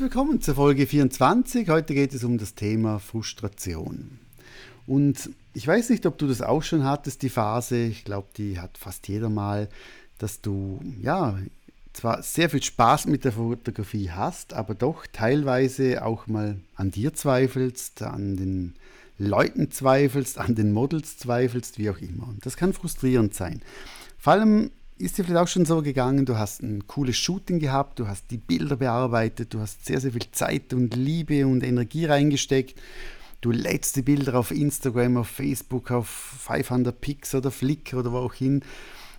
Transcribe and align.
Herzlich 0.00 0.14
willkommen 0.14 0.40
zur 0.40 0.54
Folge 0.54 0.86
24. 0.86 1.68
Heute 1.68 1.92
geht 1.92 2.14
es 2.14 2.24
um 2.24 2.38
das 2.38 2.54
Thema 2.54 2.98
Frustration. 3.00 4.18
Und 4.86 5.28
ich 5.52 5.66
weiß 5.66 5.90
nicht, 5.90 6.06
ob 6.06 6.16
du 6.16 6.26
das 6.26 6.40
auch 6.40 6.62
schon 6.62 6.84
hattest, 6.84 7.20
die 7.20 7.28
Phase. 7.28 7.82
Ich 7.82 8.06
glaube, 8.06 8.28
die 8.34 8.58
hat 8.58 8.78
fast 8.78 9.08
jeder 9.08 9.28
mal, 9.28 9.68
dass 10.16 10.40
du 10.40 10.80
ja 11.02 11.38
zwar 11.92 12.22
sehr 12.22 12.48
viel 12.48 12.62
Spaß 12.62 13.08
mit 13.08 13.26
der 13.26 13.32
Fotografie 13.32 14.10
hast, 14.10 14.54
aber 14.54 14.74
doch 14.74 15.04
teilweise 15.12 16.02
auch 16.02 16.26
mal 16.26 16.56
an 16.76 16.90
dir 16.90 17.12
zweifelst, 17.12 18.00
an 18.00 18.38
den 18.38 18.76
Leuten 19.18 19.70
zweifelst, 19.70 20.38
an 20.38 20.54
den 20.54 20.72
Models 20.72 21.18
zweifelst, 21.18 21.78
wie 21.78 21.90
auch 21.90 21.98
immer. 21.98 22.26
Und 22.26 22.46
das 22.46 22.56
kann 22.56 22.72
frustrierend 22.72 23.34
sein. 23.34 23.60
Vor 24.16 24.32
allem 24.32 24.70
ist 25.00 25.16
dir 25.16 25.24
vielleicht 25.24 25.42
auch 25.42 25.48
schon 25.48 25.64
so 25.64 25.82
gegangen, 25.82 26.26
du 26.26 26.36
hast 26.36 26.62
ein 26.62 26.86
cooles 26.86 27.16
Shooting 27.16 27.58
gehabt, 27.58 27.98
du 27.98 28.06
hast 28.06 28.30
die 28.30 28.36
Bilder 28.36 28.76
bearbeitet, 28.76 29.54
du 29.54 29.60
hast 29.60 29.86
sehr, 29.86 30.00
sehr 30.00 30.12
viel 30.12 30.30
Zeit 30.30 30.74
und 30.74 30.94
Liebe 30.94 31.46
und 31.46 31.62
Energie 31.64 32.04
reingesteckt. 32.04 32.78
Du 33.40 33.50
lädst 33.50 33.96
die 33.96 34.02
Bilder 34.02 34.38
auf 34.38 34.50
Instagram, 34.50 35.16
auf 35.16 35.28
Facebook, 35.28 35.90
auf 35.90 36.08
500 36.08 37.00
Pix 37.00 37.34
oder 37.34 37.50
Flickr 37.50 37.98
oder 37.98 38.12
wo 38.12 38.18
auch 38.18 38.34
hin 38.34 38.62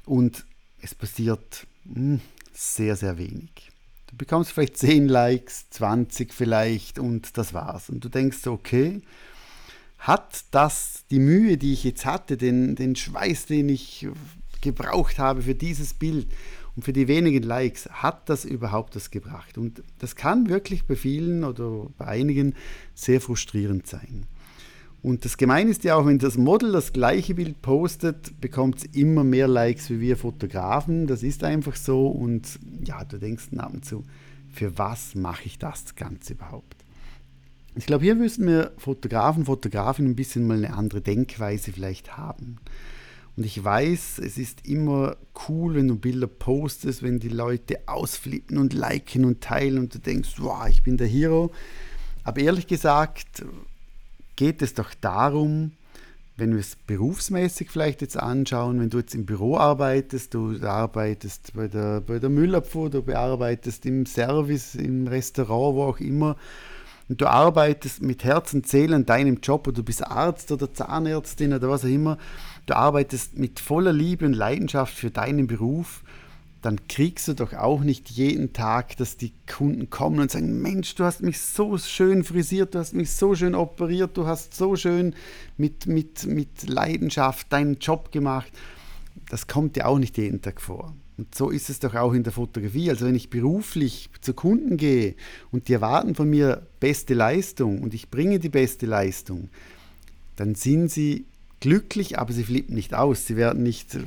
und 0.06 0.46
es 0.82 0.94
passiert 0.94 1.66
mh, 1.86 1.96
hm, 1.96 2.22
sehr, 2.54 2.96
sehr 2.96 3.18
wenig. 3.18 3.72
Du 4.08 4.18
bekommst 4.18 4.52
vielleicht 4.52 4.78
10 4.78 5.08
Likes, 5.08 5.70
20 5.72 6.34
vielleicht 6.34 7.00
und 7.00 7.38
das 7.38 7.54
war's. 7.54 7.90
Und 7.90 8.04
du 8.04 8.10
denkst, 8.10 8.46
okay, 8.46 9.02
hat 9.98 10.44
das 10.52 11.06
die 11.10 11.20
Mühe, 11.20 11.58
die 11.58 11.74
ich 11.74 11.84
jetzt 11.84 12.06
hatte, 12.06 12.38
den, 12.38 12.76
den 12.76 12.96
Schweiß, 12.96 13.46
den 13.46 13.70
ich 13.70 14.08
gebraucht 14.62 15.20
habe 15.20 15.42
für 15.42 15.56
dieses 15.56 15.94
Bild 15.94 16.28
und 16.76 16.84
für 16.84 16.94
die 16.94 17.08
wenigen 17.08 17.44
Likes, 17.44 17.90
hat 17.90 18.30
das 18.30 18.46
überhaupt 18.46 18.96
was 18.96 19.12
gebracht? 19.12 19.58
Und 19.58 19.84
das 20.00 20.16
kann 20.16 20.50
wirklich 20.50 20.86
bei 20.86 20.96
vielen 20.96 21.44
oder 21.44 21.88
bei 21.98 22.08
einigen 22.08 22.56
sehr 22.96 23.20
frustrierend 23.20 23.88
sein. 23.88 24.26
Und 25.04 25.26
das 25.26 25.38
Gemeine 25.38 25.72
ist 25.72 25.84
ja 25.84 25.96
auch, 25.96 26.06
wenn 26.06 26.20
das 26.20 26.38
Model 26.38 26.72
das 26.72 26.94
gleiche 26.94 27.34
Bild 27.34 27.62
postet, 27.62 28.40
bekommt 28.40 28.78
es 28.78 28.84
immer 28.96 29.24
mehr 29.24 29.48
Likes 29.48 29.90
wie 29.90 30.00
wir 30.00 30.16
Fotografen. 30.16 31.08
Das 31.08 31.24
ist 31.24 31.44
einfach 31.44 31.76
so. 31.76 32.08
Und 32.08 32.60
ja, 32.86 33.04
du 33.04 33.18
denkst 33.18 33.48
ab 33.58 33.74
und 33.74 33.84
zu, 33.84 34.04
für 34.54 34.78
was 34.78 35.16
mache 35.16 35.46
ich 35.46 35.58
das 35.58 35.96
Ganze 35.96 36.34
überhaupt? 36.34 36.76
Ich 37.76 37.86
glaube, 37.86 38.04
hier 38.04 38.16
müssen 38.16 38.46
wir 38.46 38.74
Fotografen, 38.78 39.46
Fotografinnen 39.46 40.12
ein 40.12 40.16
bisschen 40.16 40.46
mal 40.46 40.58
eine 40.58 40.74
andere 40.74 41.02
Denkweise 41.02 41.72
vielleicht 41.72 42.18
haben. 42.18 42.58
Und 43.38 43.46
ich 43.46 43.64
weiß, 43.64 44.20
es 44.20 44.38
ist 44.38 44.68
immer 44.68 45.16
cool, 45.48 45.76
wenn 45.76 45.88
du 45.88 45.96
Bilder 45.96 46.28
postest, 46.28 47.02
wenn 47.02 47.20
die 47.20 47.30
Leute 47.30 47.80
ausflippen 47.86 48.58
und 48.58 48.74
liken 48.74 49.26
und 49.26 49.42
teilen 49.42 49.80
und 49.80 49.96
du 49.96 50.00
denkst, 50.00 50.36
wow, 50.38 50.68
ich 50.68 50.84
bin 50.84 50.98
der 50.98 51.08
Hero. 51.08 51.52
Aber 52.24 52.42
ehrlich 52.42 52.68
gesagt 52.68 53.44
geht 54.36 54.62
es 54.62 54.74
doch 54.74 54.94
darum, 55.00 55.72
wenn 56.38 56.54
wir 56.54 56.60
es 56.60 56.76
berufsmäßig 56.76 57.70
vielleicht 57.70 58.02
jetzt 58.02 58.18
anschauen, 58.18 58.80
wenn 58.80 58.90
du 58.90 58.98
jetzt 58.98 59.14
im 59.14 59.26
Büro 59.26 59.58
arbeitest, 59.58 60.34
du 60.34 60.60
arbeitest 60.66 61.54
bei 61.54 61.68
der, 61.68 62.02
bei 62.02 62.20
der 62.20 62.30
Müllabfuhr, 62.30 62.90
du 62.90 63.04
bearbeitest 63.04 63.86
im 63.86 64.06
Service, 64.06 64.76
im 64.76 65.08
Restaurant, 65.08 65.76
wo 65.76 65.84
auch 65.84 66.00
immer, 66.00 66.36
und 67.12 67.20
du 67.20 67.30
arbeitest 67.30 68.02
mit 68.02 68.24
Herz 68.24 68.54
und 68.54 68.66
Seele 68.66 68.96
an 68.96 69.06
deinem 69.06 69.42
Job 69.44 69.68
oder 69.68 69.76
du 69.76 69.84
bist 69.84 70.02
Arzt 70.08 70.50
oder 70.50 70.74
Zahnärztin 70.74 71.52
oder 71.52 71.70
was 71.70 71.84
auch 71.84 71.90
immer, 71.90 72.18
du 72.68 72.74
arbeitest 72.74 73.38
mit 73.38 73.60
voller 73.60 73.92
Liebe 73.92 74.26
und 74.26 74.32
Leidenschaft 74.32 74.94
für 74.94 75.12
deinen 75.12 75.46
Beruf, 75.46 76.04
dann 76.62 76.88
kriegst 76.88 77.28
du 77.28 77.34
doch 77.34 77.52
auch 77.52 77.82
nicht 77.82 78.10
jeden 78.12 78.54
Tag, 78.54 78.96
dass 78.96 79.18
die 79.18 79.34
Kunden 79.46 79.90
kommen 79.90 80.22
und 80.22 80.32
sagen, 80.32 80.62
Mensch, 80.62 80.96
du 80.96 81.04
hast 81.04 81.22
mich 81.22 81.42
so 81.42 81.78
schön 81.78 82.24
frisiert, 82.24 82.76
du 82.76 82.80
hast 82.80 82.94
mich 82.94 83.12
so 83.12 83.36
schön 83.36 83.56
operiert, 83.56 84.16
du 84.16 84.26
hast 84.26 84.54
so 84.54 84.78
schön 84.78 85.14
mit, 85.58 85.88
mit, 85.88 86.26
mit 86.28 86.70
Leidenschaft 86.70 87.52
deinen 87.52 87.80
Job 87.80 88.14
gemacht. 88.14 88.54
Das 89.30 89.48
kommt 89.48 89.78
ja 89.78 89.86
auch 89.86 90.00
nicht 90.00 90.18
jeden 90.18 90.42
Tag 90.42 90.62
vor. 90.62 90.94
Und 91.18 91.36
so 91.36 91.50
ist 91.50 91.70
es 91.70 91.80
doch 91.80 91.94
auch 91.96 92.14
in 92.14 92.24
der 92.24 92.34
Fotografie. 92.34 92.90
Also 92.90 93.06
wenn 93.06 93.16
ich 93.16 93.30
beruflich 93.30 94.10
zu 94.22 94.34
Kunden 94.34 94.78
gehe 94.78 95.16
und 95.52 95.68
die 95.68 95.74
erwarten 95.74 96.16
von 96.16 96.30
mir 96.30 96.66
beste 96.80 97.14
Leistung 97.14 97.82
und 97.82 97.94
ich 97.94 98.10
bringe 98.10 98.40
die 98.40 98.50
beste 98.50 98.86
Leistung, 98.86 99.50
dann 100.36 100.56
sind 100.56 100.90
sie 100.90 101.26
glücklich, 101.60 102.18
aber 102.18 102.34
sie 102.34 102.44
flippen 102.44 102.76
nicht 102.76 102.94
aus. 102.94 103.28
Sie 103.28 103.36
werden 103.36 103.64
nicht 103.64 103.98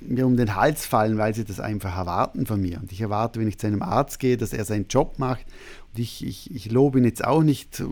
mir 0.00 0.26
um 0.26 0.36
den 0.36 0.54
Hals 0.54 0.86
fallen, 0.86 1.18
weil 1.18 1.34
sie 1.34 1.44
das 1.44 1.60
einfach 1.60 1.96
erwarten 1.96 2.46
von 2.46 2.60
mir. 2.60 2.78
Und 2.80 2.92
ich 2.92 3.00
erwarte, 3.00 3.40
wenn 3.40 3.48
ich 3.48 3.58
zu 3.58 3.66
einem 3.66 3.82
Arzt 3.82 4.18
gehe, 4.18 4.36
dass 4.36 4.52
er 4.52 4.64
seinen 4.64 4.86
Job 4.88 5.18
macht. 5.18 5.44
Und 5.92 6.00
ich, 6.00 6.24
ich, 6.24 6.54
ich 6.54 6.70
lobe 6.70 6.98
ihn 6.98 7.04
jetzt 7.04 7.24
auch 7.24 7.42
nicht 7.42 7.82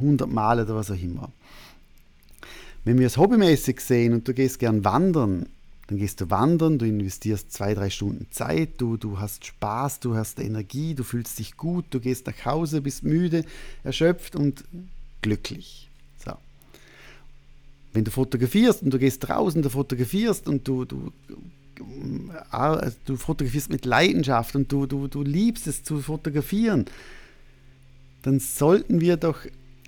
hundertmal 0.00 0.60
oder 0.60 0.74
was 0.74 0.90
auch 0.90 1.02
immer. 1.02 1.30
Wenn 2.84 2.98
wir 2.98 3.06
es 3.06 3.18
hobbymäßig 3.18 3.80
sehen 3.80 4.14
und 4.14 4.26
du 4.26 4.32
gehst 4.32 4.58
gern 4.58 4.84
wandern, 4.84 5.46
dann 5.88 5.98
gehst 5.98 6.20
du 6.20 6.30
wandern, 6.30 6.78
du 6.78 6.86
investierst 6.86 7.52
zwei, 7.52 7.74
drei 7.74 7.90
Stunden 7.90 8.26
Zeit, 8.30 8.74
du, 8.78 8.96
du 8.96 9.18
hast 9.18 9.44
Spaß, 9.44 10.00
du 10.00 10.14
hast 10.14 10.38
Energie, 10.38 10.94
du 10.94 11.02
fühlst 11.02 11.38
dich 11.38 11.56
gut, 11.56 11.86
du 11.90 12.00
gehst 12.00 12.26
nach 12.26 12.44
Hause, 12.44 12.80
bist 12.80 13.02
müde, 13.02 13.44
erschöpft 13.82 14.36
und 14.36 14.64
glücklich. 15.22 15.88
Wenn 17.92 18.04
du 18.04 18.10
fotografierst 18.10 18.82
und 18.82 18.90
du 18.92 18.98
gehst 18.98 19.26
draußen, 19.26 19.62
du 19.62 19.70
fotografierst 19.70 20.46
und 20.46 20.68
du, 20.68 20.84
du, 20.84 21.10
äh, 22.52 22.90
du 23.06 23.16
fotografierst 23.16 23.70
mit 23.70 23.84
Leidenschaft 23.84 24.54
und 24.54 24.70
du, 24.70 24.86
du, 24.86 25.08
du 25.08 25.22
liebst 25.22 25.66
es 25.66 25.82
zu 25.82 26.00
fotografieren, 26.00 26.84
dann 28.22 28.40
sollten 28.40 29.00
wir 29.00 29.16
doch 29.16 29.38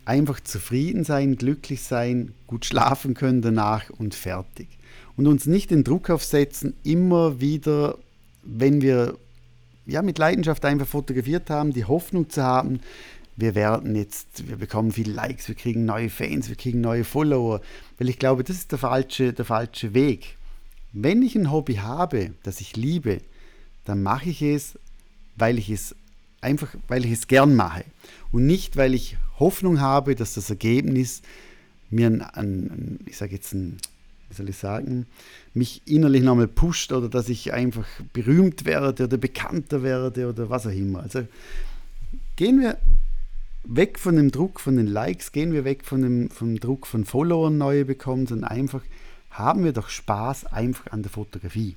einfach 0.05 0.41
zufrieden 0.41 1.05
sein, 1.05 1.37
glücklich 1.37 1.83
sein, 1.83 2.33
gut 2.47 2.65
schlafen 2.65 3.15
können 3.15 3.43
danach 3.43 3.91
und 3.91 4.15
fertig. 4.15 4.69
Und 5.17 5.27
uns 5.27 5.47
nicht 5.47 5.71
den 5.71 5.85
Druck 5.85 6.11
aufsetzen, 6.11 6.75
immer 6.83 7.41
wieder, 7.41 7.99
wenn 8.43 8.81
wir 8.81 9.17
ja, 9.87 10.03
mit 10.03 10.19
Leidenschaft 10.19 10.65
einfach 10.65 10.87
fotografiert 10.87 11.51
haben, 11.51 11.73
die 11.73 11.85
Hoffnung 11.85 12.31
zu 12.31 12.43
haben, 12.43 12.81
wir 13.37 13.55
werden 13.55 13.97
jetzt, 13.97 14.49
wir 14.49 14.57
bekommen 14.57 14.93
viele 14.93 15.13
Likes, 15.13 15.49
wir 15.49 15.55
kriegen 15.55 15.85
neue 15.85 16.11
Fans, 16.11 16.49
wir 16.49 16.57
kriegen 16.57 16.81
neue 16.81 17.05
Follower, 17.05 17.61
weil 17.99 18.09
ich 18.09 18.19
glaube, 18.19 18.45
das 18.45 18.57
ist 18.57 18.73
der 18.73 18.79
falsche, 18.79 19.33
der 19.33 19.45
falsche 19.45 19.95
Weg. 19.95 20.37
Wenn 20.93 21.23
ich 21.23 21.37
ein 21.37 21.51
Hobby 21.51 21.77
habe, 21.77 22.33
das 22.43 22.61
ich 22.61 22.77
liebe, 22.77 23.21
dann 23.85 24.03
mache 24.03 24.31
ich 24.31 24.43
es, 24.43 24.79
weil 25.37 25.59
ich 25.59 25.71
es 25.71 25.95
einfach, 26.41 26.75
weil 26.89 27.05
ich 27.05 27.13
es 27.13 27.29
gern 27.29 27.55
mache 27.55 27.85
und 28.31 28.47
nicht, 28.47 28.77
weil 28.77 28.95
ich 28.95 29.17
Hoffnung 29.39 29.81
habe, 29.81 30.15
dass 30.15 30.35
das 30.35 30.51
Ergebnis 30.51 31.23
mir 31.89 32.09
ein, 32.09 32.23
ein 32.23 33.01
ich 33.07 33.17
sage 33.17 33.35
jetzt 33.35 33.53
ein, 33.55 33.79
wie 34.31 34.35
soll 34.35 34.49
ich 34.49 34.57
sagen, 34.57 35.07
mich 35.55 35.83
innerlich 35.87 36.23
nochmal 36.23 36.47
pusht 36.47 36.93
oder 36.93 37.09
dass 37.09 37.29
ich 37.29 37.53
einfach 37.53 37.87
berühmt 38.13 38.65
werde 38.65 39.05
oder 39.05 39.17
bekannter 39.17 39.83
werde 39.83 40.29
oder 40.29 40.49
was 40.49 40.67
auch 40.67 40.73
immer. 40.73 41.03
Also 41.03 41.27
gehen 42.37 42.61
wir 42.61 42.79
weg 43.65 43.99
von 43.99 44.17
dem 44.17 44.31
Druck 44.31 44.61
von 44.61 44.77
den 44.77 44.87
Likes, 44.87 45.33
gehen 45.33 45.53
wir 45.53 45.65
weg 45.65 45.85
von 45.85 46.03
dem, 46.03 46.31
vom 46.31 46.59
Druck 46.61 46.87
von 46.87 47.05
Followern 47.05 47.59
neue 47.59 47.85
bekommen, 47.85 48.27
sondern 48.27 48.51
einfach 48.51 48.83
haben 49.31 49.65
wir 49.65 49.73
doch 49.73 49.89
Spaß 49.89 50.47
einfach 50.47 50.93
an 50.93 51.03
der 51.03 51.11
Fotografie. 51.11 51.77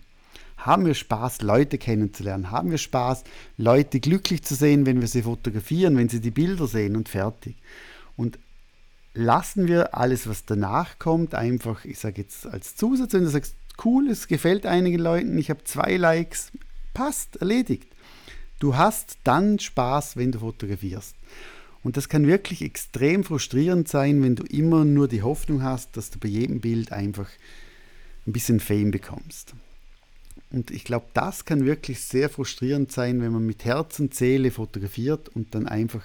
Haben 0.57 0.85
wir 0.85 0.93
Spaß, 0.93 1.41
Leute 1.41 1.77
kennenzulernen? 1.77 2.51
Haben 2.51 2.71
wir 2.71 2.77
Spaß, 2.77 3.23
Leute 3.57 3.99
glücklich 3.99 4.43
zu 4.43 4.55
sehen, 4.55 4.85
wenn 4.85 5.01
wir 5.01 5.07
sie 5.07 5.23
fotografieren, 5.23 5.97
wenn 5.97 6.07
sie 6.07 6.21
die 6.21 6.31
Bilder 6.31 6.67
sehen 6.67 6.95
und 6.95 7.09
fertig? 7.09 7.55
Und 8.15 8.37
lassen 9.13 9.67
wir 9.67 9.95
alles, 9.95 10.27
was 10.27 10.45
danach 10.45 10.99
kommt, 10.99 11.35
einfach, 11.35 11.85
ich 11.85 11.99
sage 11.99 12.21
jetzt 12.21 12.47
als 12.47 12.75
Zusatz, 12.75 13.13
wenn 13.13 13.23
du 13.23 13.29
sagst, 13.29 13.55
cool, 13.83 14.09
es 14.09 14.27
gefällt 14.27 14.65
einigen 14.65 14.99
Leuten, 14.99 15.37
ich 15.37 15.49
habe 15.49 15.63
zwei 15.63 15.97
Likes, 15.97 16.51
passt, 16.93 17.37
erledigt. 17.37 17.87
Du 18.59 18.75
hast 18.75 19.17
dann 19.23 19.59
Spaß, 19.59 20.15
wenn 20.17 20.31
du 20.31 20.39
fotografierst. 20.39 21.15
Und 21.83 21.97
das 21.97 22.07
kann 22.07 22.27
wirklich 22.27 22.61
extrem 22.61 23.23
frustrierend 23.23 23.89
sein, 23.89 24.23
wenn 24.23 24.35
du 24.35 24.43
immer 24.43 24.85
nur 24.85 25.07
die 25.07 25.21
Hoffnung 25.21 25.63
hast, 25.63 25.97
dass 25.97 26.09
du 26.09 26.19
bei 26.19 26.29
jedem 26.29 26.61
Bild 26.61 26.93
einfach 26.93 27.27
ein 28.25 28.31
bisschen 28.31 28.61
Fame 28.61 28.91
bekommst. 28.91 29.53
Und 30.49 30.71
ich 30.71 30.85
glaube, 30.85 31.07
das 31.13 31.45
kann 31.45 31.65
wirklich 31.65 31.99
sehr 31.99 32.29
frustrierend 32.29 32.91
sein, 32.91 33.21
wenn 33.21 33.33
man 33.33 33.45
mit 33.45 33.65
Herz 33.65 33.99
und 33.99 34.13
Seele 34.13 34.51
fotografiert 34.51 35.27
und 35.29 35.55
dann 35.55 35.67
einfach 35.67 36.03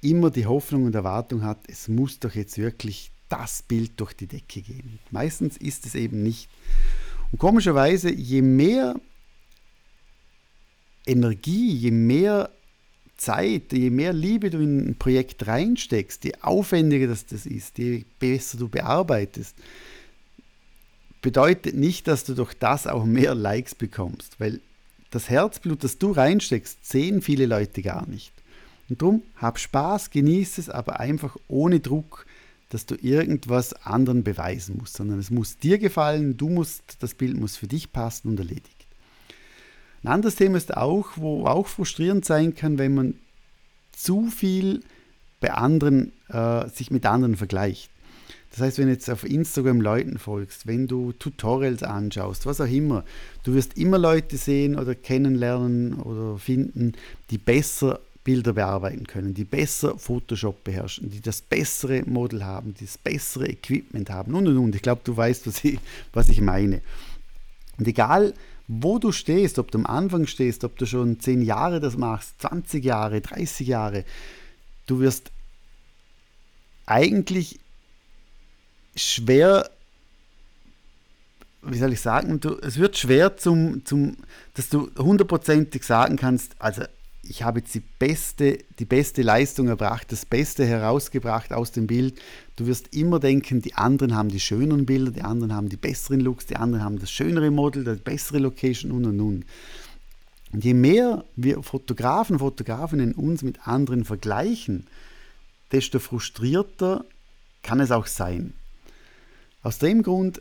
immer 0.00 0.30
die 0.30 0.46
Hoffnung 0.46 0.84
und 0.84 0.94
Erwartung 0.94 1.42
hat, 1.42 1.58
es 1.68 1.88
muss 1.88 2.18
doch 2.18 2.34
jetzt 2.34 2.58
wirklich 2.58 3.10
das 3.28 3.62
Bild 3.62 3.92
durch 3.96 4.12
die 4.12 4.26
Decke 4.26 4.62
gehen. 4.62 4.98
Meistens 5.10 5.56
ist 5.56 5.86
es 5.86 5.94
eben 5.94 6.22
nicht. 6.22 6.48
Und 7.32 7.38
komischerweise, 7.38 8.10
je 8.10 8.42
mehr 8.42 8.94
Energie, 11.06 11.72
je 11.72 11.90
mehr 11.90 12.50
Zeit, 13.16 13.72
je 13.72 13.90
mehr 13.90 14.12
Liebe 14.12 14.50
du 14.50 14.58
in 14.58 14.90
ein 14.90 14.96
Projekt 14.96 15.46
reinsteckst, 15.46 16.24
je 16.24 16.34
aufwendiger 16.42 17.06
das, 17.06 17.26
das 17.26 17.46
ist, 17.46 17.78
je 17.78 18.04
besser 18.18 18.58
du 18.58 18.68
bearbeitest, 18.68 19.56
bedeutet 21.22 21.74
nicht, 21.74 22.06
dass 22.06 22.24
du 22.24 22.34
durch 22.34 22.54
das 22.54 22.86
auch 22.86 23.04
mehr 23.04 23.34
Likes 23.34 23.74
bekommst, 23.74 24.38
weil 24.38 24.60
das 25.10 25.30
Herzblut, 25.30 25.82
das 25.82 25.98
du 25.98 26.12
reinsteckst, 26.12 26.84
sehen 26.84 27.22
viele 27.22 27.46
Leute 27.46 27.82
gar 27.82 28.06
nicht. 28.06 28.32
Und 28.88 29.02
darum, 29.02 29.22
hab 29.36 29.58
Spaß, 29.58 30.10
genieße 30.10 30.60
es, 30.60 30.70
aber 30.70 31.00
einfach 31.00 31.36
ohne 31.48 31.80
Druck, 31.80 32.26
dass 32.68 32.86
du 32.86 32.96
irgendwas 32.96 33.72
anderen 33.84 34.24
beweisen 34.24 34.78
musst, 34.78 34.94
sondern 34.94 35.18
es 35.18 35.30
muss 35.30 35.58
dir 35.58 35.78
gefallen, 35.78 36.36
du 36.36 36.48
musst, 36.48 36.96
das 37.00 37.14
Bild 37.14 37.36
muss 37.38 37.56
für 37.56 37.68
dich 37.68 37.92
passen 37.92 38.28
und 38.28 38.38
erledigt. 38.38 38.86
Ein 40.02 40.08
anderes 40.08 40.36
Thema 40.36 40.56
ist 40.56 40.76
auch, 40.76 41.08
wo 41.16 41.46
auch 41.46 41.66
frustrierend 41.66 42.24
sein 42.24 42.54
kann, 42.54 42.78
wenn 42.78 42.94
man 42.94 43.14
zu 43.92 44.26
viel 44.26 44.82
bei 45.40 45.52
anderen, 45.52 46.12
äh, 46.28 46.68
sich 46.68 46.90
mit 46.90 47.06
anderen 47.06 47.36
vergleicht. 47.36 47.90
Das 48.50 48.60
heißt, 48.60 48.78
wenn 48.78 48.86
du 48.86 48.92
jetzt 48.92 49.10
auf 49.10 49.24
Instagram 49.24 49.80
Leuten 49.80 50.18
folgst, 50.18 50.66
wenn 50.66 50.86
du 50.86 51.12
Tutorials 51.12 51.82
anschaust, 51.82 52.46
was 52.46 52.60
auch 52.60 52.70
immer, 52.70 53.04
du 53.42 53.54
wirst 53.54 53.76
immer 53.76 53.98
Leute 53.98 54.36
sehen 54.38 54.78
oder 54.78 54.94
kennenlernen 54.94 55.94
oder 56.00 56.38
finden, 56.38 56.92
die 57.30 57.38
besser 57.38 58.00
Bilder 58.26 58.54
bearbeiten 58.54 59.06
können, 59.06 59.34
die 59.34 59.44
besser 59.44 59.96
Photoshop 59.96 60.64
beherrschen, 60.64 61.10
die 61.10 61.20
das 61.20 61.40
bessere 61.40 62.02
Model 62.06 62.44
haben, 62.44 62.74
die 62.74 62.84
das 62.84 62.98
bessere 62.98 63.48
Equipment 63.48 64.10
haben 64.10 64.34
und 64.34 64.48
und 64.48 64.58
und. 64.58 64.74
Ich 64.74 64.82
glaube, 64.82 65.00
du 65.04 65.16
weißt, 65.16 65.46
was 65.46 65.62
ich, 65.62 65.78
was 66.12 66.28
ich 66.28 66.40
meine. 66.40 66.82
Und 67.78 67.86
egal, 67.86 68.34
wo 68.66 68.98
du 68.98 69.12
stehst, 69.12 69.60
ob 69.60 69.70
du 69.70 69.78
am 69.78 69.86
Anfang 69.86 70.26
stehst, 70.26 70.64
ob 70.64 70.76
du 70.76 70.86
schon 70.86 71.20
10 71.20 71.42
Jahre 71.42 71.78
das 71.78 71.96
machst, 71.96 72.40
20 72.40 72.84
Jahre, 72.84 73.20
30 73.20 73.68
Jahre, 73.68 74.04
du 74.86 74.98
wirst 74.98 75.30
eigentlich 76.84 77.60
schwer, 78.96 79.70
wie 81.62 81.78
soll 81.78 81.92
ich 81.92 82.00
sagen, 82.00 82.40
du, 82.40 82.58
es 82.60 82.76
wird 82.76 82.98
schwer, 82.98 83.36
zum, 83.36 83.84
zum, 83.84 84.16
dass 84.54 84.68
du 84.68 84.90
hundertprozentig 84.98 85.84
sagen 85.84 86.16
kannst, 86.16 86.56
also 86.58 86.82
ich 87.28 87.42
habe 87.42 87.60
jetzt 87.60 87.74
die 87.74 87.82
beste, 87.98 88.58
die 88.78 88.84
beste 88.84 89.22
Leistung 89.22 89.68
erbracht, 89.68 90.10
das 90.12 90.24
Beste 90.24 90.66
herausgebracht 90.66 91.52
aus 91.52 91.72
dem 91.72 91.86
Bild. 91.86 92.20
Du 92.56 92.66
wirst 92.66 92.94
immer 92.94 93.20
denken, 93.20 93.62
die 93.62 93.74
anderen 93.74 94.14
haben 94.14 94.28
die 94.28 94.40
schöneren 94.40 94.86
Bilder, 94.86 95.10
die 95.10 95.22
anderen 95.22 95.54
haben 95.54 95.68
die 95.68 95.76
besseren 95.76 96.20
Looks, 96.20 96.46
die 96.46 96.56
anderen 96.56 96.84
haben 96.84 96.98
das 96.98 97.10
schönere 97.10 97.50
Model, 97.50 97.84
die 97.84 98.02
bessere 98.02 98.38
Location 98.38 98.92
und 98.92 99.04
und 99.04 99.20
und. 99.20 99.44
Und 100.52 100.64
je 100.64 100.74
mehr 100.74 101.24
wir 101.34 101.62
Fotografen, 101.62 102.38
Fotografinnen 102.38 103.12
uns 103.12 103.42
mit 103.42 103.66
anderen 103.66 104.04
vergleichen, 104.04 104.86
desto 105.72 105.98
frustrierter 105.98 107.04
kann 107.62 107.80
es 107.80 107.90
auch 107.90 108.06
sein. 108.06 108.54
Aus 109.62 109.78
dem 109.78 110.02
Grund, 110.02 110.40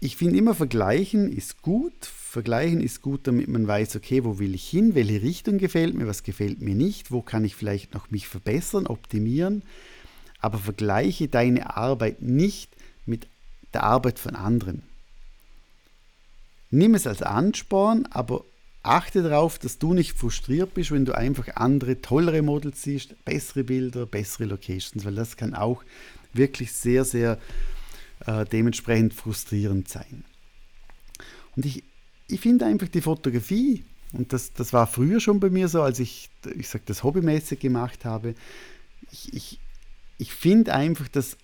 ich 0.00 0.16
finde 0.16 0.38
immer 0.38 0.54
Vergleichen 0.54 1.30
ist 1.30 1.62
gut. 1.62 2.10
Vergleichen 2.30 2.80
ist 2.80 3.02
gut, 3.02 3.26
damit 3.26 3.48
man 3.48 3.66
weiß, 3.66 3.96
okay, 3.96 4.22
wo 4.22 4.38
will 4.38 4.54
ich 4.54 4.68
hin, 4.68 4.94
welche 4.94 5.20
Richtung 5.20 5.58
gefällt 5.58 5.94
mir, 5.94 6.06
was 6.06 6.22
gefällt 6.22 6.60
mir 6.60 6.76
nicht, 6.76 7.10
wo 7.10 7.22
kann 7.22 7.44
ich 7.44 7.56
vielleicht 7.56 7.92
noch 7.92 8.12
mich 8.12 8.28
verbessern, 8.28 8.86
optimieren. 8.86 9.64
Aber 10.38 10.58
vergleiche 10.58 11.26
deine 11.26 11.76
Arbeit 11.76 12.22
nicht 12.22 12.70
mit 13.04 13.26
der 13.74 13.82
Arbeit 13.82 14.20
von 14.20 14.36
anderen. 14.36 14.84
Nimm 16.70 16.94
es 16.94 17.08
als 17.08 17.20
Ansporn, 17.20 18.06
aber 18.12 18.44
achte 18.84 19.24
darauf, 19.24 19.58
dass 19.58 19.80
du 19.80 19.92
nicht 19.92 20.16
frustriert 20.16 20.72
bist, 20.74 20.92
wenn 20.92 21.04
du 21.04 21.16
einfach 21.16 21.56
andere, 21.56 22.00
tollere 22.00 22.42
Models 22.42 22.84
siehst, 22.84 23.24
bessere 23.24 23.64
Bilder, 23.64 24.06
bessere 24.06 24.44
Locations, 24.44 25.04
weil 25.04 25.16
das 25.16 25.36
kann 25.36 25.52
auch 25.52 25.82
wirklich 26.32 26.70
sehr, 26.70 27.04
sehr 27.04 27.40
äh, 28.24 28.44
dementsprechend 28.44 29.14
frustrierend 29.14 29.88
sein. 29.88 30.22
Und 31.56 31.66
ich, 31.66 31.82
ich 32.32 32.40
finde 32.40 32.66
einfach 32.66 32.88
die 32.88 33.00
Fotografie, 33.00 33.84
und 34.12 34.32
das, 34.32 34.52
das 34.52 34.72
war 34.72 34.86
früher 34.86 35.20
schon 35.20 35.40
bei 35.40 35.50
mir 35.50 35.68
so, 35.68 35.82
als 35.82 36.00
ich, 36.00 36.30
ich 36.56 36.68
sag, 36.68 36.84
das 36.86 37.04
hobbymäßig 37.04 37.60
gemacht 37.60 38.04
habe, 38.04 38.34
ich, 39.12 39.32
ich, 39.32 39.58
ich 40.18 40.32
finde 40.32 40.74
einfach, 40.74 41.08
dass 41.08 41.36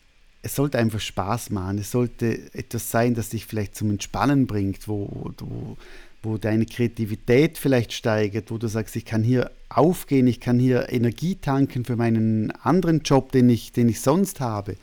es 0.46 0.54
sollte 0.54 0.78
einfach 0.78 1.00
Spaß 1.00 1.50
machen. 1.50 1.78
Es 1.78 1.90
sollte 1.90 2.54
etwas 2.54 2.90
sein, 2.90 3.14
das 3.14 3.30
dich 3.30 3.46
vielleicht 3.46 3.74
zum 3.74 3.90
Entspannen 3.90 4.46
bringt, 4.46 4.86
wo, 4.86 5.32
wo, 5.38 5.76
wo 6.22 6.38
deine 6.38 6.66
Kreativität 6.66 7.58
vielleicht 7.58 7.92
steigert, 7.92 8.52
wo 8.52 8.58
du 8.58 8.68
sagst, 8.68 8.94
ich 8.94 9.04
kann 9.04 9.24
hier 9.24 9.50
aufgehen, 9.68 10.28
ich 10.28 10.38
kann 10.38 10.60
hier 10.60 10.92
Energie 10.92 11.34
tanken 11.34 11.84
für 11.84 11.96
meinen 11.96 12.52
anderen 12.52 13.00
Job, 13.00 13.32
den 13.32 13.48
ich, 13.48 13.72
den 13.72 13.88
ich 13.88 14.00
sonst 14.00 14.38
habe. 14.38 14.76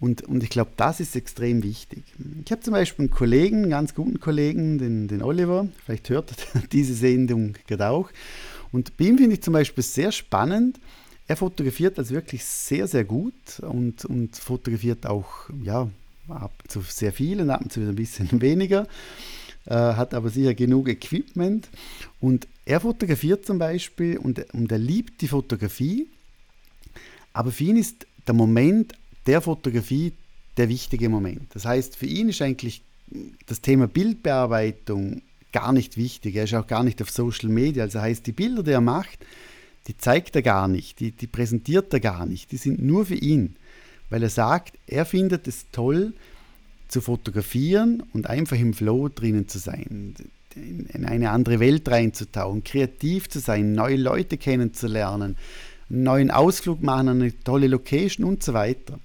Und, 0.00 0.22
und 0.22 0.42
ich 0.42 0.48
glaube, 0.48 0.70
das 0.76 0.98
ist 0.98 1.14
extrem 1.14 1.62
wichtig. 1.62 2.02
Ich 2.44 2.50
habe 2.50 2.62
zum 2.62 2.72
Beispiel 2.72 3.04
einen 3.04 3.10
Kollegen, 3.10 3.58
einen 3.58 3.70
ganz 3.70 3.94
guten 3.94 4.18
Kollegen, 4.18 4.78
den, 4.78 5.08
den 5.08 5.22
Oliver, 5.22 5.68
vielleicht 5.84 6.08
hört 6.08 6.32
er 6.54 6.60
diese 6.72 6.94
Sendung 6.94 7.54
gerade 7.66 7.90
auch. 7.90 8.10
Und 8.72 8.96
bei 8.96 9.04
ihm 9.04 9.18
finde 9.18 9.34
ich 9.34 9.42
zum 9.42 9.52
Beispiel 9.52 9.84
sehr 9.84 10.10
spannend, 10.10 10.80
er 11.30 11.36
fotografiert 11.36 11.96
also 11.96 12.12
wirklich 12.12 12.44
sehr, 12.44 12.88
sehr 12.88 13.04
gut 13.04 13.60
und, 13.60 14.04
und 14.04 14.34
fotografiert 14.34 15.06
auch, 15.06 15.48
ja, 15.62 15.88
ab 16.28 16.52
zu 16.66 16.80
sehr 16.80 17.12
viel 17.12 17.40
und 17.40 17.50
ab 17.50 17.60
und 17.60 17.72
zu 17.72 17.80
wieder 17.80 17.90
ein 17.90 17.96
bisschen 17.96 18.28
weniger, 18.40 18.88
äh, 19.66 19.74
hat 19.74 20.12
aber 20.12 20.30
sicher 20.30 20.54
genug 20.54 20.88
Equipment. 20.88 21.68
Und 22.20 22.48
er 22.64 22.80
fotografiert 22.80 23.46
zum 23.46 23.58
Beispiel 23.58 24.18
und, 24.18 24.44
und 24.54 24.72
er 24.72 24.78
liebt 24.78 25.20
die 25.20 25.28
Fotografie, 25.28 26.08
aber 27.32 27.52
für 27.52 27.64
ihn 27.64 27.76
ist 27.76 28.06
der 28.26 28.34
Moment 28.34 28.94
der 29.26 29.40
Fotografie 29.40 30.12
der 30.56 30.68
wichtige 30.68 31.08
Moment. 31.08 31.54
Das 31.54 31.64
heißt, 31.64 31.96
für 31.96 32.06
ihn 32.06 32.28
ist 32.28 32.42
eigentlich 32.42 32.82
das 33.46 33.60
Thema 33.60 33.86
Bildbearbeitung 33.88 35.22
gar 35.52 35.72
nicht 35.72 35.96
wichtig. 35.96 36.36
Er 36.36 36.44
ist 36.44 36.54
auch 36.54 36.66
gar 36.66 36.84
nicht 36.84 37.02
auf 37.02 37.10
Social 37.10 37.48
Media. 37.48 37.84
Also 37.84 38.00
heißt, 38.00 38.26
die 38.26 38.32
Bilder, 38.32 38.62
die 38.62 38.70
er 38.70 38.80
macht, 38.80 39.18
die 39.86 39.96
zeigt 39.96 40.36
er 40.36 40.42
gar 40.42 40.68
nicht, 40.68 41.00
die, 41.00 41.10
die 41.10 41.26
präsentiert 41.26 41.92
er 41.92 42.00
gar 42.00 42.26
nicht. 42.26 42.52
Die 42.52 42.56
sind 42.56 42.82
nur 42.82 43.06
für 43.06 43.14
ihn, 43.14 43.56
weil 44.08 44.22
er 44.22 44.30
sagt, 44.30 44.78
er 44.86 45.04
findet 45.04 45.48
es 45.48 45.66
toll 45.72 46.12
zu 46.88 47.00
fotografieren 47.00 48.02
und 48.12 48.28
einfach 48.28 48.58
im 48.58 48.74
Flow 48.74 49.08
drinnen 49.08 49.48
zu 49.48 49.58
sein, 49.58 50.14
in 50.54 51.04
eine 51.04 51.30
andere 51.30 51.60
Welt 51.60 51.88
reinzutauchen, 51.88 52.64
kreativ 52.64 53.28
zu 53.28 53.38
sein, 53.38 53.72
neue 53.72 53.96
Leute 53.96 54.36
kennenzulernen, 54.36 55.36
einen 55.88 56.02
neuen 56.02 56.30
Ausflug 56.30 56.82
machen, 56.82 57.08
eine 57.08 57.38
tolle 57.44 57.68
Location 57.68 58.26
und 58.26 58.42
so 58.42 58.52
weiter. 58.52 58.98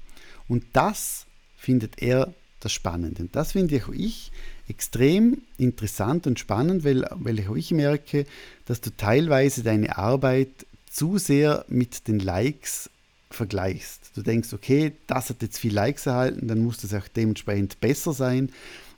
Und 0.47 0.63
das 0.73 1.25
findet 1.57 2.01
er 2.01 2.33
das 2.59 2.71
Spannende. 2.71 3.23
Und 3.23 3.35
das 3.35 3.53
finde 3.53 3.81
auch 3.83 3.89
ich 3.89 4.31
extrem 4.67 5.41
interessant 5.57 6.27
und 6.27 6.39
spannend, 6.39 6.83
weil, 6.83 7.05
weil 7.11 7.39
auch 7.47 7.55
ich 7.55 7.71
merke, 7.71 8.25
dass 8.65 8.81
du 8.81 8.89
teilweise 8.95 9.63
deine 9.63 9.97
Arbeit 9.97 10.65
zu 10.89 11.17
sehr 11.17 11.65
mit 11.67 12.07
den 12.07 12.19
Likes 12.19 12.89
vergleichst. 13.29 14.11
Du 14.15 14.21
denkst, 14.21 14.53
okay, 14.53 14.93
das 15.07 15.29
hat 15.29 15.41
jetzt 15.41 15.59
viel 15.59 15.73
Likes 15.73 16.05
erhalten, 16.05 16.47
dann 16.47 16.63
muss 16.63 16.77
das 16.77 16.93
auch 16.93 17.07
dementsprechend 17.07 17.79
besser 17.81 18.13
sein. 18.13 18.49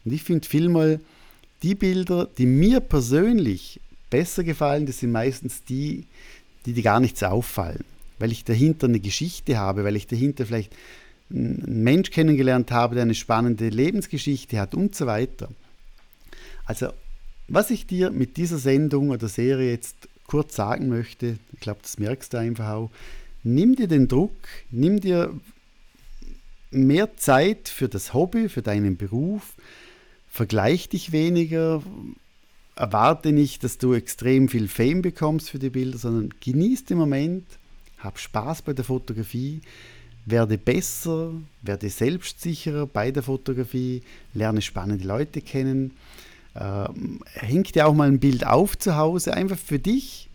Und 0.06 0.14
ich 0.14 0.24
finde 0.24 0.48
vielmal, 0.48 1.02
die 1.64 1.76
Bilder, 1.76 2.30
die 2.38 2.46
mir 2.46 2.80
persönlich 2.80 3.80
besser 4.10 4.44
gefallen, 4.44 4.86
das 4.86 5.00
sind 5.00 5.12
meistens 5.12 5.64
die, 5.64 6.06
die 6.66 6.74
dir 6.74 6.84
gar 6.84 7.00
nicht 7.00 7.18
so 7.18 7.26
auffallen. 7.26 7.84
Weil 8.20 8.32
ich 8.32 8.44
dahinter 8.44 8.88
eine 8.88 9.00
Geschichte 9.00 9.58
habe, 9.58 9.84
weil 9.84 9.96
ich 9.96 10.08
dahinter 10.08 10.46
vielleicht 10.46 10.74
einen 11.30 11.84
Mensch 11.84 12.12
kennengelernt 12.12 12.72
habe, 12.72 12.96
der 12.96 13.04
eine 13.04 13.16
spannende 13.16 13.70
Lebensgeschichte 13.70 14.60
hat 14.60 14.76
und 14.76 14.96
so 14.96 15.06
weiter. 15.06 15.50
Also, 16.66 16.90
was 17.48 17.70
ich 17.70 17.88
dir 17.88 18.12
mit 18.12 18.38
dieser 18.38 18.58
Sendung 18.58 19.10
oder 19.10 19.28
Serie 19.28 19.72
jetzt 19.72 20.10
kurz 20.26 20.56
sagen 20.56 20.90
möchte, 20.90 21.38
ich 21.54 21.60
glaube, 21.60 21.80
das 21.82 21.98
merkst 21.98 22.34
du 22.34 22.38
einfach 22.38 22.70
auch, 22.70 22.92
nimm 23.44 23.76
dir 23.76 23.88
den 23.88 24.08
Druck, 24.08 24.36
nimm 24.72 25.00
dir 25.00 25.34
mehr 26.70 27.16
Zeit 27.16 27.70
für 27.70 27.88
das 27.88 28.14
Hobby, 28.14 28.50
für 28.50 28.62
deinen 28.62 28.98
Beruf, 28.98 29.56
vergleich 30.28 30.90
dich 30.90 31.14
weniger, 31.14 31.82
erwarte 32.76 33.32
nicht, 33.32 33.64
dass 33.64 33.78
du 33.78 33.94
extrem 33.94 34.50
viel 34.50 34.68
Fame 34.68 35.02
bekommst 35.02 35.50
für 35.50 35.60
die 35.60 35.70
Bilder, 35.70 35.98
sondern 35.98 36.34
genieß 36.42 36.86
den 36.86 36.98
Moment, 36.98 37.46
hab 37.98 38.20
Spaß 38.20 38.62
bei 38.62 38.74
der 38.74 38.86
Fotografie, 38.86 39.62
werde 40.28 40.58
besser, 40.58 41.32
werde 41.62 41.90
selbstsicherer 41.90 42.86
bei 42.86 43.12
der 43.12 43.24
Fotografie, 43.24 44.04
lerne 44.34 44.62
spannende 44.62 45.06
Leute 45.06 45.42
kennen. 45.42 45.92
Äh, 46.54 46.90
häng 47.34 47.64
dir 47.64 47.88
auch 47.88 47.94
mal 47.94 48.10
ein 48.10 48.20
Bild 48.20 48.46
auf 48.46 48.78
zu 48.78 48.98
Hause, 48.98 49.34
einfach 49.34 49.58
für 49.58 49.80
dich 49.80 50.30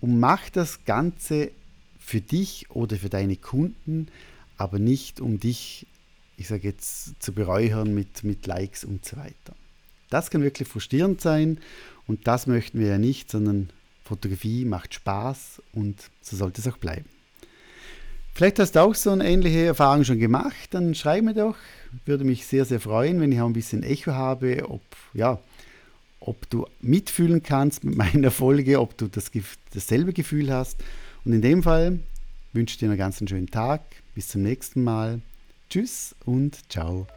und 0.00 0.18
mach 0.18 0.50
das 0.50 0.84
Ganze 0.84 1.52
für 2.00 2.20
dich 2.20 2.70
oder 2.70 2.96
für 2.96 3.10
deine 3.10 3.36
Kunden, 3.36 4.08
aber 4.56 4.80
nicht 4.80 5.20
um 5.20 5.38
dich, 5.38 5.86
ich 6.36 6.48
sage 6.48 6.66
jetzt, 6.66 7.22
zu 7.22 7.32
beräuchern 7.32 7.94
mit, 7.94 8.24
mit 8.24 8.46
Likes 8.46 8.82
und 8.82 9.04
so 9.04 9.16
weiter. 9.18 9.54
Das 10.10 10.30
kann 10.30 10.42
wirklich 10.42 10.66
frustrierend 10.66 11.20
sein 11.20 11.58
und 12.08 12.26
das 12.26 12.48
möchten 12.48 12.80
wir 12.80 12.88
ja 12.88 12.98
nicht, 12.98 13.30
sondern 13.30 13.70
Fotografie 14.02 14.64
macht 14.64 14.94
Spaß 14.94 15.62
und 15.72 16.10
so 16.22 16.36
sollte 16.36 16.60
es 16.60 16.66
auch 16.66 16.78
bleiben. 16.78 17.17
Vielleicht 18.38 18.60
hast 18.60 18.76
du 18.76 18.82
auch 18.82 18.94
so 18.94 19.10
eine 19.10 19.28
ähnliche 19.28 19.64
Erfahrung 19.64 20.04
schon 20.04 20.20
gemacht, 20.20 20.68
dann 20.70 20.94
schreib 20.94 21.24
mir 21.24 21.34
doch. 21.34 21.56
Würde 22.04 22.22
mich 22.22 22.46
sehr, 22.46 22.64
sehr 22.64 22.78
freuen, 22.78 23.20
wenn 23.20 23.32
ich 23.32 23.40
auch 23.40 23.46
ein 23.46 23.52
bisschen 23.52 23.82
Echo 23.82 24.12
habe, 24.12 24.62
ob, 24.68 24.80
ja, 25.12 25.40
ob 26.20 26.48
du 26.48 26.64
mitfühlen 26.80 27.42
kannst 27.42 27.82
mit 27.82 27.96
meiner 27.96 28.30
Folge, 28.30 28.80
ob 28.80 28.96
du 28.96 29.08
das, 29.08 29.32
dasselbe 29.74 30.12
Gefühl 30.12 30.52
hast 30.52 30.76
Und 31.24 31.32
in 31.32 31.42
dem 31.42 31.64
Fall 31.64 31.98
wünsche 32.52 32.74
ich 32.74 32.78
dir 32.78 32.86
einen 32.86 32.96
ganz 32.96 33.18
schönen 33.28 33.50
Tag. 33.50 33.80
Bis 34.14 34.28
zum 34.28 34.44
nächsten 34.44 34.84
Mal. 34.84 35.20
Tschüss 35.68 36.14
und 36.24 36.70
ciao. 36.70 37.08